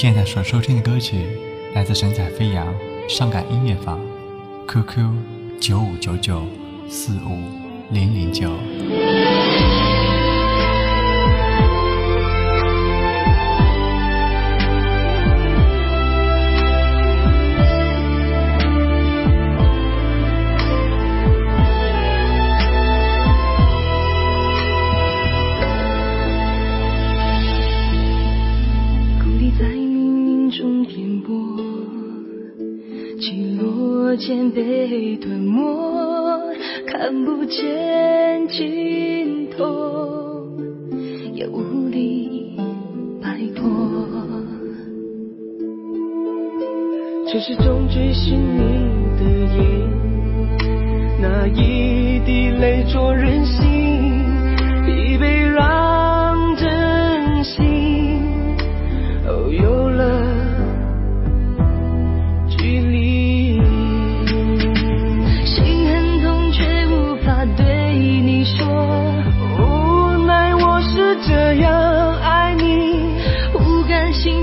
[0.00, 1.26] 现在所收听的歌曲
[1.74, 2.72] 来自神采飞扬
[3.08, 4.00] 伤感音乐坊
[4.68, 5.12] ，QQ
[5.58, 6.46] 九五九九
[6.88, 7.42] 四五
[7.90, 8.48] 零零九。
[34.18, 35.62] 间被吞没，
[36.86, 40.44] 看不见尽头，
[41.32, 42.56] 也无力
[43.22, 43.68] 摆脱。
[47.30, 48.58] 却是种追寻你
[49.18, 49.22] 的
[49.54, 49.88] 影，
[51.20, 53.67] 那一滴泪灼人心，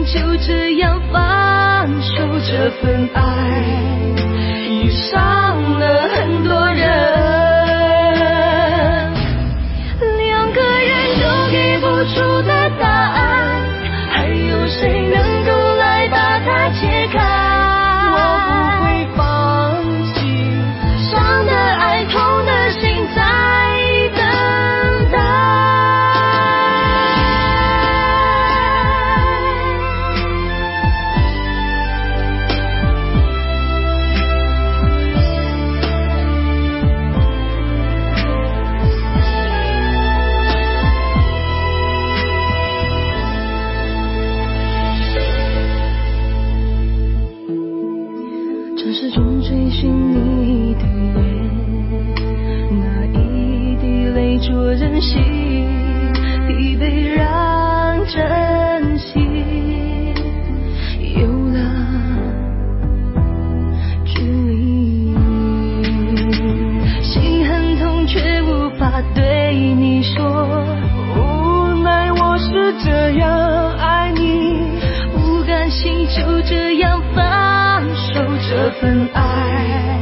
[0.06, 2.36] 就这样放手。
[2.48, 3.64] 这份爱
[4.70, 6.65] 已伤了很多
[54.76, 55.24] 泪灼人心，
[56.48, 60.14] 疲惫让真心
[61.18, 61.58] 有了
[64.06, 65.16] 距离。
[67.02, 70.24] 心很痛，却无法对你说，
[71.16, 74.80] 无奈我是这样爱你，
[75.14, 78.22] 不甘心就这样放手。
[78.48, 80.00] 这份爱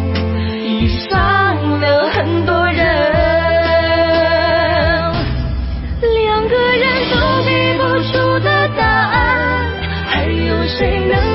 [6.47, 9.71] 个人都比不出的答案
[10.07, 11.32] 还有谁能